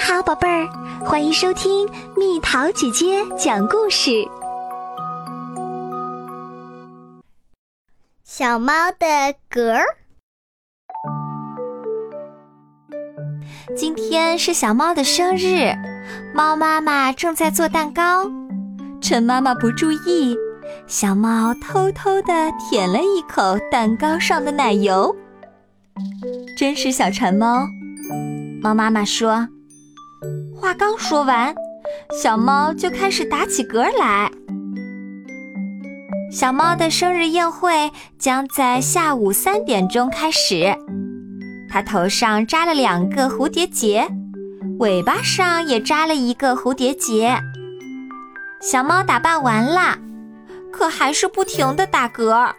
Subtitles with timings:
[0.00, 0.66] 好，宝贝儿，
[1.04, 4.10] 欢迎收听蜜桃姐姐讲故事。
[8.24, 9.84] 小猫的嗝儿。
[13.76, 15.70] 今天是小猫的生日，
[16.34, 18.24] 猫妈妈正在做蛋糕。
[19.02, 20.34] 趁妈妈不注意，
[20.86, 25.14] 小猫偷偷地舔了一口蛋糕上的奶油。
[26.56, 27.66] 真是小馋猫，
[28.62, 29.46] 猫妈妈说。
[30.60, 31.54] 话刚说完，
[32.22, 34.30] 小猫就开始打起嗝来。
[36.30, 40.76] 小猫的生日宴会将在下午三点钟开始。
[41.70, 44.06] 它头上扎了两个蝴蝶结，
[44.80, 47.38] 尾巴上也扎了一个蝴蝶结。
[48.60, 49.96] 小猫打扮完了，
[50.70, 52.52] 可还是不停地打嗝。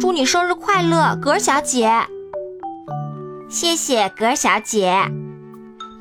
[0.00, 1.88] 祝你生日快乐，嗝小姐！
[3.48, 4.92] 谢谢，嗝小姐。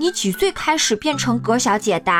[0.04, 2.12] 你几岁开始变成嗝小姐的？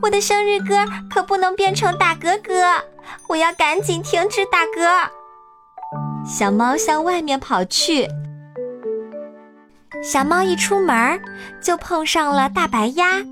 [0.00, 2.84] 我的生日歌可不能变成打嗝歌，
[3.28, 5.08] 我要赶紧停止打嗝。
[6.24, 8.06] 小猫向外面跑去。
[10.04, 11.20] 小猫一出门
[11.60, 13.24] 就碰上了大白鸭。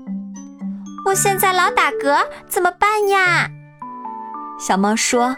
[1.05, 3.49] 我现在老打嗝，怎么办呀？
[4.59, 5.37] 小猫说：“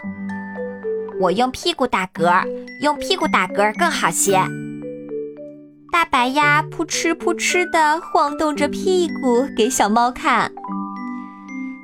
[1.20, 2.44] 我用屁股打嗝，
[2.80, 4.36] 用屁股打嗝更好些。”
[5.92, 10.50] 大白鸭扑哧扑哧地晃动着屁股给小猫看，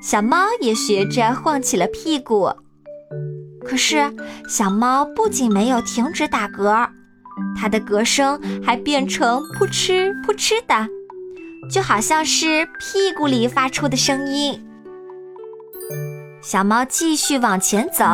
[0.01, 2.51] 小猫也学着晃起了屁股。
[3.67, 4.11] 可是
[4.49, 6.89] 小猫不仅没有停止打嗝，
[7.55, 10.89] 它的嗝声还变成扑哧扑哧的，
[11.71, 14.59] 就好像是屁股里发出的声音。
[16.41, 18.05] 小猫继续往前走，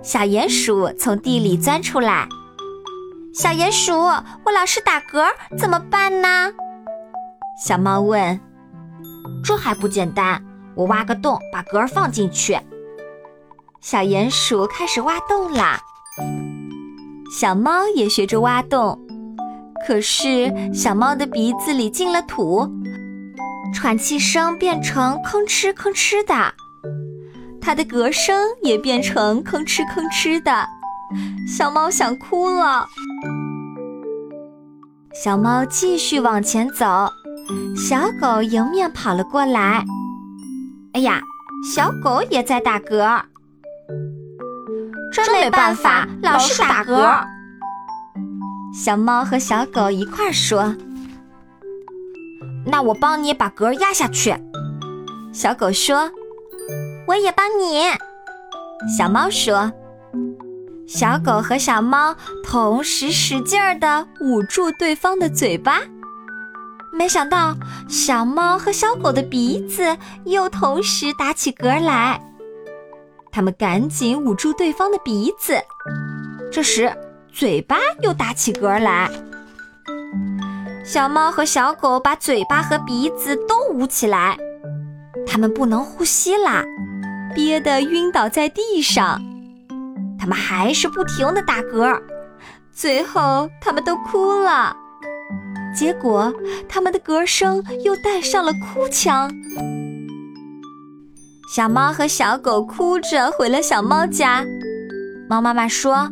[0.00, 2.28] 小鼹鼠从地里钻出来。
[3.32, 5.26] 小鼹鼠，我老是打嗝，
[5.56, 6.52] 怎么办呢？
[7.62, 8.38] 小猫问。
[9.44, 10.42] 这还不简单，
[10.74, 12.58] 我挖个洞，把嗝放进去。
[13.80, 15.78] 小鼹鼠开始挖洞啦。
[17.38, 18.98] 小猫也学着挖洞，
[19.86, 22.68] 可是小猫的鼻子里进了土，
[23.74, 26.54] 喘气声变成吭哧吭哧的，
[27.60, 30.66] 它的嗝声也变成吭哧吭哧的。
[31.46, 32.86] 小猫想哭了。
[35.14, 37.10] 小猫继续往前走，
[37.76, 39.84] 小狗迎面跑了过来。
[40.92, 41.20] 哎呀，
[41.74, 43.22] 小狗也在打嗝，
[45.12, 47.24] 真没办法，老是打嗝。
[48.74, 50.76] 小猫和小狗一块说
[52.64, 54.36] ：“那我帮你把嗝压下去。”
[55.32, 56.10] 小狗说
[57.08, 57.82] ：“我也帮你。”
[58.96, 59.72] 小猫说。
[60.88, 65.82] 小狗和小猫同时使劲儿地捂住对方的嘴巴，
[66.94, 67.54] 没想到
[67.90, 72.18] 小猫和小狗的鼻子又同时打起嗝来。
[73.30, 75.60] 他们赶紧捂住对方的鼻子，
[76.50, 76.90] 这时
[77.30, 79.10] 嘴巴又打起嗝来。
[80.82, 84.38] 小猫和小狗把嘴巴和鼻子都捂起来，
[85.26, 86.64] 它们不能呼吸啦，
[87.34, 89.20] 憋得晕倒在地上。
[90.28, 91.98] 他们还是不停地打嗝，
[92.70, 94.76] 最后他们都哭了。
[95.74, 96.30] 结果
[96.68, 99.30] 他们的嗝声又带上了哭腔。
[101.54, 104.44] 小猫和小狗哭着回了小猫家。
[105.30, 106.10] 猫妈妈说：“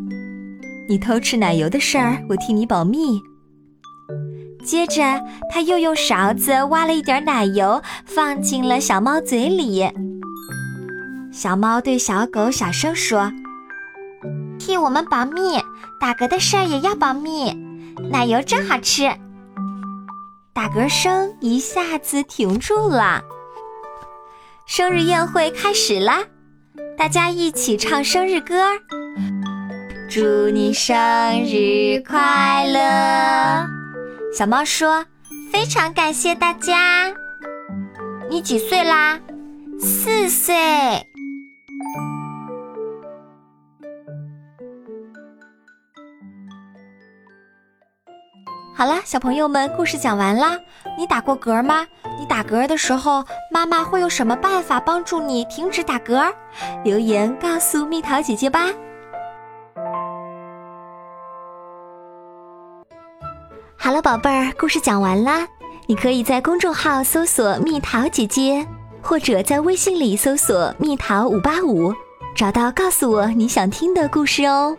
[0.89, 3.21] 你偷吃奶油的事儿，我替你保密。”
[4.65, 5.03] 接着，
[5.53, 9.87] 他又用勺子挖了一点奶油，放进了小猫嘴里。
[11.31, 13.31] 小猫对小狗小声说。
[14.59, 15.59] 替我们保密，
[16.01, 17.53] 打嗝的事儿也要保密。
[18.11, 19.11] 奶油真好吃。
[20.53, 23.23] 打嗝声一下子停住了。
[24.67, 26.21] 生日宴会开始啦，
[26.97, 28.65] 大家一起唱生日歌。
[30.09, 30.97] 祝你生
[31.45, 33.67] 日快乐！
[34.33, 35.05] 小猫说
[35.53, 37.13] ：“非常感谢大家。”
[38.31, 39.19] 你几岁啦？
[39.79, 40.55] 四岁。
[48.79, 50.55] 好啦，小朋友们，故事讲完啦。
[50.99, 51.87] 你打过嗝吗？
[52.21, 56.31] 你打嗝的时候，妈妈会用什么办法帮助你停止打嗝？
[56.85, 58.67] 留言告诉蜜桃姐姐吧。
[63.79, 65.49] 好了，宝贝儿，故事讲完啦。
[65.87, 68.67] 你可以在公众号搜索“蜜桃姐姐”，
[69.01, 71.95] 或者在微信里搜索“蜜桃五八五”，
[72.37, 74.77] 找到告诉我你想听的故事哦。